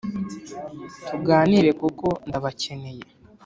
[1.07, 3.05] tuganire kuko ndabakeneye”